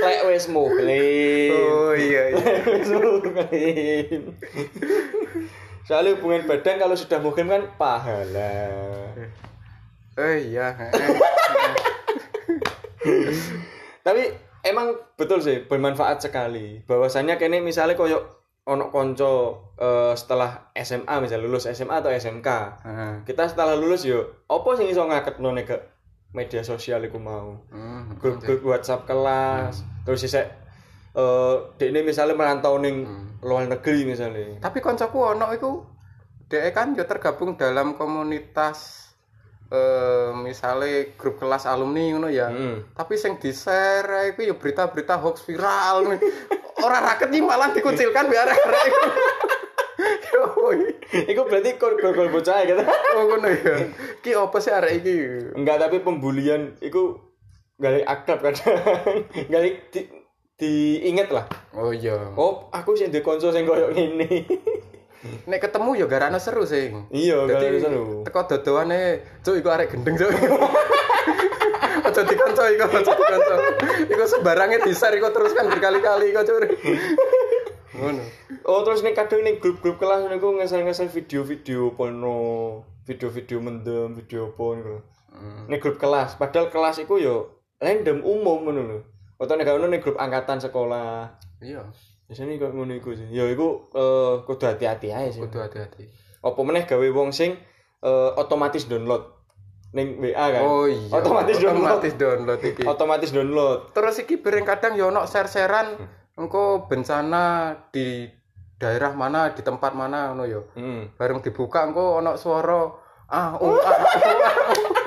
[0.00, 1.52] Lek wis muhlim.
[1.96, 2.22] iya
[2.64, 4.22] Wis muhlim.
[5.84, 8.52] Soalnya hubungan badan kalau sudah muhlim kan pahala.
[10.20, 10.76] oh iya
[14.00, 14.22] Tapi
[14.64, 16.80] emang betul sih bermanfaat sekali.
[16.84, 19.32] Bahwasannya kene misalnya koyo ono konco
[19.80, 22.48] eh, setelah SMA misalnya lulus SMA atau SMK.
[22.86, 23.12] Heeh.
[23.26, 25.76] Kita setelah lulus yo opo sing iso ngaketno nek ke
[26.30, 27.58] media sosial iku mau.
[27.74, 30.46] Hmm, Grup-grup WhatsApp kelas, terus isek
[31.10, 33.02] eh dekne misalnya merantau ning
[33.42, 34.62] luar negeri misalnya.
[34.62, 35.82] tapi koncoku ono iku
[36.46, 39.10] dhek kan yo tergabung dalam komunitas
[39.70, 42.50] eh misalnya grup kelas alumni ngono ya.
[42.50, 42.94] Hmm.
[42.94, 46.14] tapi sing di-share iku ya berita-berita hoax viral
[46.80, 49.02] orang raket iki malah dikucilkan biar arek iku.
[51.10, 52.80] Iku berarti gol-gol bocah gitu.
[52.80, 53.74] oh ngono ya.
[54.22, 55.14] Ki apa sih arek iki?
[55.58, 57.18] Enggak, tapi pembulian itu
[57.80, 60.00] gali akrab kadang gali di,
[60.60, 61.48] diinget lah.
[61.72, 62.30] Oh iya.
[62.36, 64.44] Oh aku sih di konco sing koyo ngene.
[65.48, 67.08] Nek ketemu ya garane seru sing.
[67.08, 68.22] Iya gali seru.
[68.28, 70.30] teko dodoane cuk iku arek gendeng cuk.
[72.00, 73.56] Aja dikonco iku aja dikonco.
[74.08, 76.60] Iku sembarange di-share iku terus kan berkali-kali iku cuk.
[77.96, 78.24] Ngono.
[78.68, 82.36] Oh terus nih kadang nih grup-grup kelas niku ngesel-ngesel video-video porno
[83.08, 85.70] video-video mendem video niku Hmm.
[85.80, 88.98] grup kelas padahal kelas iku yo random umum ngono lho.
[89.40, 91.32] Atau nek ngono nih grup angkatan sekolah.
[91.64, 91.88] Iya.
[92.28, 93.26] Biasanya kok ngono iku sih.
[93.32, 95.40] Ya iku eh, kudu hati-hati aja sih.
[95.42, 96.06] Kudu hati-hati.
[96.44, 97.56] Apa meneh gawe wong sing
[98.04, 99.24] eh, otomatis download
[99.90, 100.62] ning WA kan?
[100.62, 101.08] Oh iya.
[101.10, 101.88] Otomatis download.
[101.88, 102.82] Otomatis download iki.
[102.84, 103.78] Otomatis download.
[103.96, 105.96] Terus iki bareng kadang yo ono share-sharean
[106.36, 108.28] engko bencana di
[108.80, 111.20] daerah mana di tempat mana ngono yo hmm.
[111.20, 112.80] bareng dibuka engko ono suara
[113.28, 114.64] ah oh ah oh, ah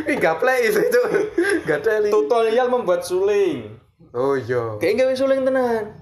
[0.00, 1.00] Iki gaplek itu
[1.66, 2.10] gadeli.
[2.10, 3.80] Tutorial membuat suling.
[4.10, 4.76] Oh iya.
[4.82, 5.94] Kayak gawe suling tenan.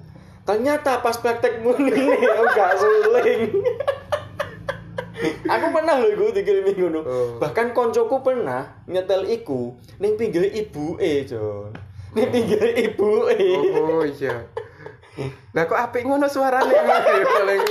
[0.49, 1.93] Ternyata pas praktek muni
[2.41, 3.53] enggak suling.
[5.49, 7.01] Aku pernah lho iku dikirimi ngono.
[7.03, 7.31] Oh.
[7.43, 11.75] bahkan koncoku pernah nyetel iku ning pinggir ibuke Jon.
[12.15, 13.37] Ning pinggir ibuke.
[13.77, 14.47] Oh iya.
[15.53, 16.71] Lah kok apik ngono suarane?
[17.27, 17.63] Paling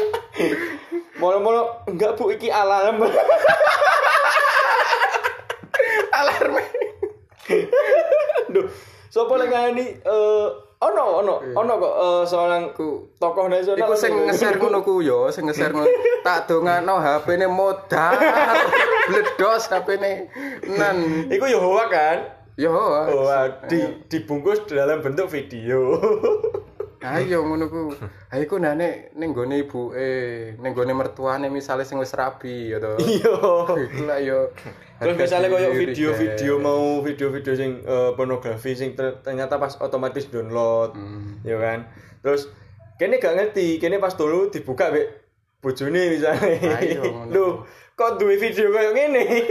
[1.22, 3.02] molo-molo enggak bu iki alarm.
[6.18, 6.58] Alarm
[8.54, 8.68] Duh,
[9.08, 14.14] sapa lek ngani eh ono ono ono kok eh, seorang ku tokoh nasional Iku sing
[14.14, 15.90] nge-share ngono ku yo, sing nge-share ngono.
[16.22, 18.14] Tak dongano HP-ne modal.
[19.10, 20.30] Bledos HP-ne.
[20.78, 20.98] Nan.
[21.34, 22.18] Iku yo hoak kan?
[22.60, 22.70] Yo.
[22.72, 25.98] Hoak di dibungkus dalam bentuk video.
[27.08, 27.96] Ayo ngono ku.
[28.28, 30.10] Ha iku nane ning gone ibuke,
[30.60, 33.00] ning gone mertuane misale sing wis rabi ya to.
[33.00, 33.34] Iya.
[33.88, 34.52] Iku lah yo.
[34.98, 40.98] Terus misalnya koyo video-video mau video-video sing eh, pornografi sing ter- ternyata pas otomatis download,
[40.98, 41.40] Hmm.
[41.42, 41.86] ya kan?
[42.20, 42.50] Terus
[42.98, 45.08] kene gak ngerti, kene pas dulu dibuka mbek
[45.62, 46.82] bojone misalnya.
[46.82, 47.30] Ayo.
[47.30, 47.52] Loh,
[47.94, 49.22] kok duwe video koyo ngene?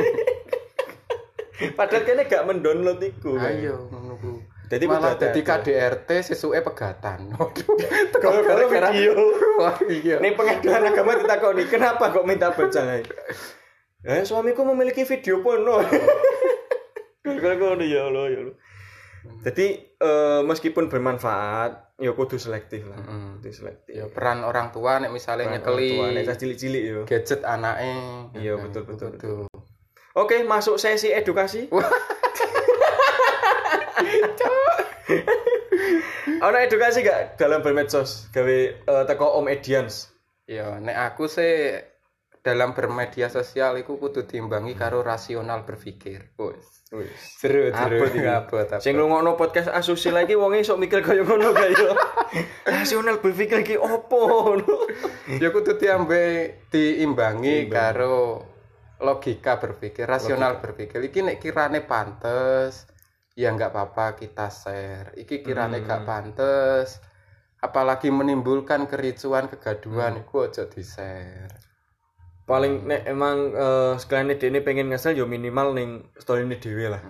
[1.78, 3.38] Padahal kene gak mendownload iku.
[3.38, 4.36] Ayo ngono ku.
[4.66, 5.40] Jadi malah hati-hati.
[5.40, 7.31] KDRT sesuke pegatan.
[7.38, 7.76] Waduh.
[8.18, 9.14] Gara-gara video.
[9.62, 10.18] Wah iya.
[10.18, 13.07] Ning pengadilan agama ditakoni, kenapa kok minta bercerai?
[14.02, 15.83] Eh, suamiku memiliki video porno.
[17.26, 18.57] Kalau ngono ya Allah ya Allah.
[19.42, 22.98] Jadi eh, meskipun bermanfaat, ya kudu selektif lah.
[23.02, 23.42] Mm.
[23.42, 23.92] Kudu selektif.
[23.94, 27.00] Ya peran orang tua nek misale Orang nyekeli tua, nek cah cilik-cilik ya.
[27.07, 27.90] gadget anake.
[28.38, 29.35] Iya, Nah, betul, betul, kudu.
[30.16, 31.66] Oke, masuk sesi edukasi.
[36.46, 38.30] Ono edukasi gak dalam bermedsos?
[38.30, 40.14] Gawe eh, teko Om Edians.
[40.46, 41.74] Ya, nek aku sih
[42.38, 46.38] dalam bermedia sosial iku kudu diimbangi karo rasional berpikir.
[46.38, 46.87] Wes.
[46.94, 47.18] Wis.
[47.42, 48.22] Seru, Abot iki.
[48.22, 48.78] abot.
[48.78, 51.90] Sing ngrungokno podcast asusi lagi wonge sok mikir kaya ngono kae yo.
[52.78, 54.87] Rasional berpikir iki opo ngono.
[55.42, 58.46] ya kudu diambe diimbangi karo
[59.02, 61.02] logika berpikir, rasional berpikir.
[61.02, 62.87] Iki nek kirane pantes,
[63.37, 65.12] ya nggak apa-apa kita share.
[65.14, 67.05] Iki kirane gak pantes,
[67.61, 71.53] apalagi menimbulkan kericuan, kegaduhan, iku aja di-share.
[72.49, 77.03] Paling nek emang eh sekalian dene pengen ngesel yo minimal ning story ini dhewe lah.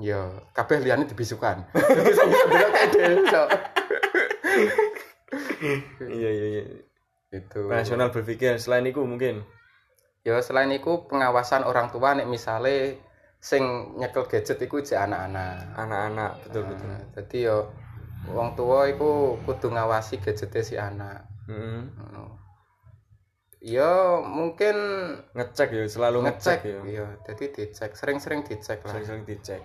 [0.00, 1.68] Ya, kabeh liyane dibisukan.
[1.70, 2.70] Jadi bisa kayak.
[6.00, 6.62] Iya iya iya.
[7.30, 7.68] Gitu.
[7.68, 9.44] Rasional berpikir selain itu mungkin.
[10.24, 12.96] Ya selain itu pengawasan orang tua nek misale
[13.40, 15.72] sing nyekel gadget iku jek anak-anak.
[15.74, 16.88] Anak-anak betul betul.
[16.92, 17.72] Nah, Dadi yo
[18.28, 21.24] wong tua iku kudu ngawasi gadgete si anak.
[21.48, 21.80] Heeh.
[21.96, 22.24] Ngono.
[23.60, 24.76] Ya mungkin
[25.36, 27.06] Ngecek ya selalu ngecek, ngecek ya.
[27.28, 28.96] Jadi dicek, sering-sering dicek lah.
[28.96, 29.60] Sering-sering dicek.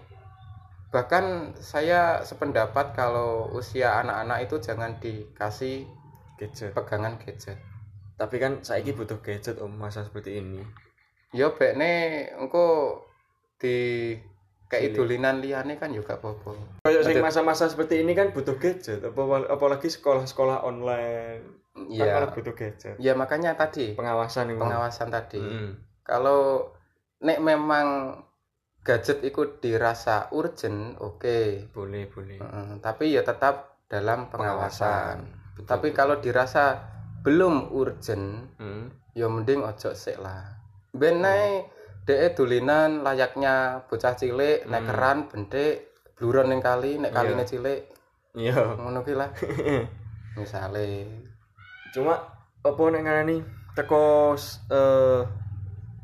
[0.91, 5.87] Bahkan saya sependapat kalau usia anak-anak itu jangan dikasih
[6.35, 6.75] Gadget.
[6.75, 7.55] pegangan gadget.
[8.19, 10.59] Tapi kan saiki butuh gadget om masa seperti ini.
[11.31, 12.99] Ya bekne engko
[14.65, 16.81] di dolinan liyane kan juga apa-apa.
[16.83, 21.63] Kayak sing masa-masa seperti ini kan butuh gadget, apa- apalagi sekolah-sekolah online.
[21.75, 22.17] Kan Iya.
[22.17, 22.95] malah butuh gadget.
[22.97, 25.39] Ya makanya tadi Pengawasan pengawasan tadi.
[25.39, 25.71] Mm.
[26.01, 26.71] Kalau
[27.19, 28.19] nek memang
[28.81, 31.69] gadget itu dirasa urgent, oke.
[31.71, 32.39] Boleh, boleh.
[32.39, 35.25] Heeh, tapi ya tetap dalam pengawasan.
[35.55, 35.97] Betul, tapi betul.
[35.97, 36.63] kalau dirasa
[37.21, 38.93] belum urgent, Hmm.
[39.11, 40.55] ya mending ojo sik lah.
[40.93, 41.65] Ben nae
[42.05, 44.89] dhek dolinan layaknya bocah cilik, nek Hmm.
[44.89, 45.75] keran bentik
[46.15, 47.17] bluron ning kali, nek Iya.
[47.17, 47.81] kaline cilik,
[48.37, 48.77] Iya.
[48.77, 49.29] ngono ki lah.
[50.37, 51.07] Misale
[51.95, 52.15] Cuma
[52.61, 53.37] apa nek ngarani
[53.73, 54.35] teko
[54.71, 55.21] eh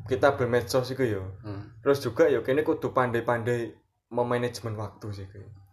[0.08, 1.22] kita bermedsos iku yo.
[1.46, 1.80] hmm.
[1.84, 3.70] Terus juga yo kene kudu pandai-pandai
[4.12, 5.26] memanajemen waktu sih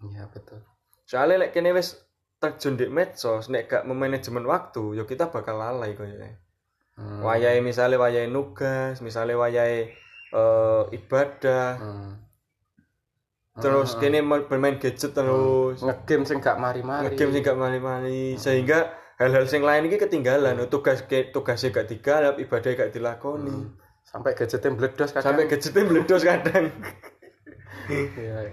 [0.07, 0.63] iya betul
[1.03, 1.99] Soalnya lek kene wis
[2.39, 6.15] terjun di medsos nek gak memanajemen waktu, yo kita bakal lalai koyo
[6.99, 7.23] Hmm.
[7.23, 9.95] Wayahe misalnya wayahe nugas, misalnya wayahe
[10.31, 12.11] eh, ibadah, Hmm.
[13.55, 17.11] terus kene mau bermain gadget terus, ngegame sing gak mari-mari.
[17.11, 22.35] Ngegame sing gak mali-mali, sehingga hal-hal sing lain iki ketinggalan, tugas ke- tugasnya gak digarap,
[22.37, 23.67] ibadah gak dilakoni.
[24.01, 25.21] sampai gadgetnya meledos kadang.
[25.21, 26.65] Sampai gadgetnya meledos kadang.
[27.93, 28.49] iya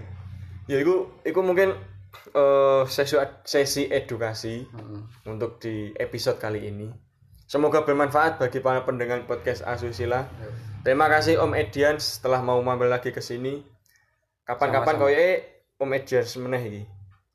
[0.66, 1.72] ya iku iku mungkin
[2.30, 5.08] eh, sesi sesi edukasi Hmm.
[5.24, 6.92] untuk di episode kali ini.
[7.46, 10.28] Semoga bermanfaat bagi para pendengar podcast Asusila.
[10.86, 13.58] Terima kasih Om Edian setelah mau mampir lagi ke sini.
[14.46, 15.10] Kapan-kapan Sama-sama.
[15.10, 15.26] koyo
[15.82, 16.82] Om Edian semeneh iki.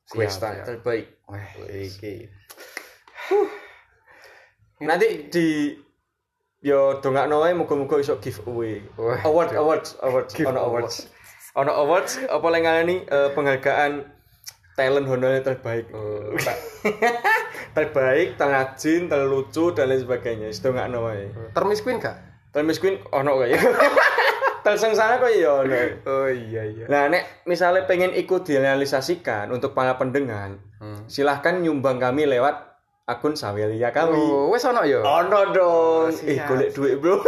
[0.07, 0.63] Siap.
[0.63, 1.19] terbaik.
[1.27, 2.31] wah iki
[4.87, 5.75] Nanti di
[6.63, 8.87] yo dongakno wae muga-muga iso giveaway.
[9.27, 10.87] Award awards awards Give ono award.
[10.87, 11.11] awards.
[11.59, 13.91] Ono awards apa lek ngarani eh, penghargaan
[14.79, 15.91] talent honornya terbaik.
[15.91, 16.39] Oh,
[17.75, 20.47] terbaik, terrajin, terlucu dan lain sebagainya.
[20.55, 21.27] Nggak wae.
[21.51, 23.59] termis queen gak Termis Queen ono kayak.
[24.61, 25.73] Tersengsara kok ya ono.
[26.05, 31.05] oh iya iya Nah, nek misalnya pengen ikut direalisasikan untuk para pendengar, Hmm.
[31.05, 32.57] silahkan nyumbang kami lewat
[33.03, 34.13] akun Sawelia kami.
[34.13, 36.05] oh wes ono yo Ono dong.
[36.05, 36.45] Oh, eh, siap.
[36.47, 37.21] golek duit, Bro.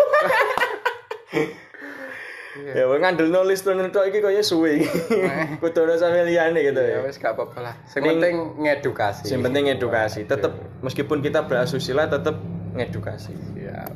[2.70, 4.86] ya, wong ngandel nulis tunen tok iki koyo suwe.
[5.62, 6.98] Kudu ono Saweliane gitu ya ya.
[7.02, 10.20] wes gak apa-apa lah sing penting ngedukasi Yang penting edukasi.
[10.24, 12.38] Tetap meskipun kita berasusila tetap
[12.74, 13.34] ngedukasi.
[13.56, 13.90] ya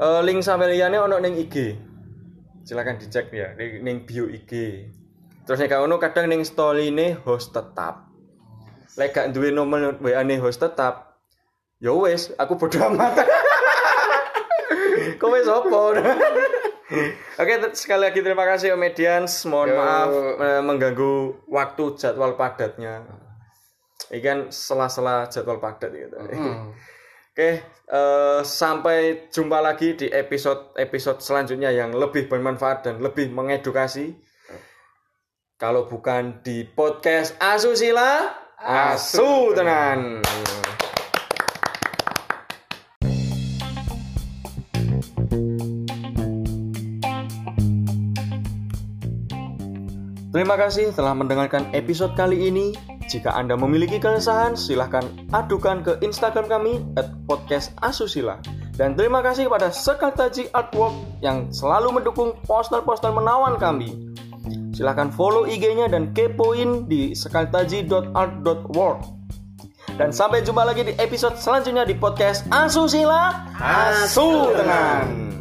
[0.00, 1.76] Eh, link Sameliane ono ning IG.
[2.64, 4.52] Silakan dicek ya ning ning bio IG.
[5.44, 8.08] Terus nek ono kadang ning story-ne host tetap.
[8.96, 11.20] Lek gak duwe nomor WA-ne host tetap,
[11.78, 13.22] ya wis, aku bodo amat.
[15.20, 15.80] Kowe sapa?
[17.40, 19.46] Oke, sekali lagi terima kasih Om Medians.
[19.46, 19.76] Mohon Yo.
[19.78, 21.12] maaf eh, mengganggu
[21.46, 23.06] waktu jadwal padatnya.
[24.10, 26.18] Ini kan sela-sela jadwal padat gitu.
[26.18, 26.74] Hmm.
[27.40, 27.56] Oke,
[27.88, 34.12] eh, sampai jumpa lagi di episode episode selanjutnya yang lebih bermanfaat dan lebih mengedukasi.
[35.56, 38.28] Kalau bukan di podcast Asusila,
[38.60, 40.20] Asu tenan.
[50.30, 52.70] Terima kasih telah mendengarkan episode kali ini.
[53.10, 55.02] Jika Anda memiliki keresahan, silahkan
[55.34, 58.38] adukan ke Instagram kami at podcast Asusila.
[58.78, 64.14] Dan terima kasih kepada Sekartaji Artwork yang selalu mendukung poster-poster menawan kami.
[64.70, 69.02] Silahkan follow IG-nya dan kepoin di sekartaji.art.world.
[69.98, 75.39] Dan sampai jumpa lagi di episode selanjutnya di podcast Asusila Asu Tenang.